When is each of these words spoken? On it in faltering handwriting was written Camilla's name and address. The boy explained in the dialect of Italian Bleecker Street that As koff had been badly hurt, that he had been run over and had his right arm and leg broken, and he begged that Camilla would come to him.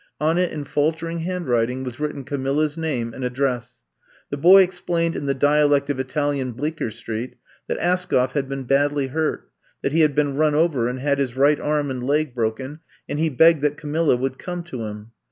On 0.19 0.39
it 0.39 0.51
in 0.51 0.63
faltering 0.63 1.19
handwriting 1.19 1.83
was 1.83 1.99
written 1.99 2.23
Camilla's 2.23 2.75
name 2.75 3.13
and 3.13 3.23
address. 3.23 3.81
The 4.31 4.35
boy 4.37 4.63
explained 4.63 5.15
in 5.15 5.27
the 5.27 5.35
dialect 5.35 5.91
of 5.91 5.99
Italian 5.99 6.53
Bleecker 6.53 6.89
Street 6.89 7.35
that 7.67 7.77
As 7.77 8.07
koff 8.07 8.31
had 8.31 8.49
been 8.49 8.63
badly 8.63 9.09
hurt, 9.09 9.51
that 9.83 9.91
he 9.91 10.01
had 10.01 10.15
been 10.15 10.33
run 10.35 10.55
over 10.55 10.87
and 10.87 10.97
had 10.97 11.19
his 11.19 11.37
right 11.37 11.59
arm 11.59 11.91
and 11.91 12.03
leg 12.03 12.33
broken, 12.33 12.79
and 13.07 13.19
he 13.19 13.29
begged 13.29 13.61
that 13.61 13.77
Camilla 13.77 14.15
would 14.15 14.39
come 14.39 14.63
to 14.63 14.85
him. 14.85 15.11